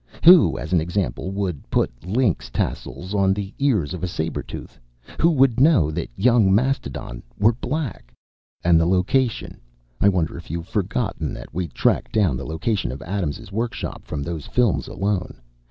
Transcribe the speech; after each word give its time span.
Who, 0.25 0.57
as 0.57 0.73
an 0.73 0.81
example, 0.81 1.29
would 1.29 1.69
put 1.69 1.91
lynx 2.03 2.49
tassels 2.49 3.13
on 3.13 3.35
the 3.35 3.53
ears 3.59 3.93
of 3.93 4.01
a 4.03 4.07
saber 4.07 4.41
tooth? 4.41 4.79
Who 5.21 5.29
would 5.29 5.59
know 5.59 5.91
that 5.91 6.09
young 6.15 6.51
mastodon 6.55 7.21
were 7.37 7.53
black? 7.53 8.11
"And 8.63 8.79
the 8.79 8.87
location. 8.87 9.61
I 9.99 10.09
wonder 10.09 10.35
if 10.37 10.49
you've 10.49 10.67
forgotten 10.67 11.35
that 11.35 11.53
we 11.53 11.67
tracked 11.67 12.13
down 12.13 12.35
the 12.35 12.47
location 12.47 12.91
of 12.91 13.03
Adams' 13.03 13.51
workshop 13.51 14.03
from 14.05 14.23
those 14.23 14.47
films 14.47 14.87
alone. 14.87 15.39